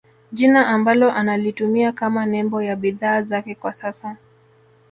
Jina 0.31 0.67
ambalo 0.67 1.11
analitumia 1.11 1.91
kama 1.91 2.25
nembo 2.25 2.61
ya 2.61 2.75
bidhaa 2.75 3.21
zake 3.21 3.55
kwa 3.55 3.73
sasa 3.73 4.17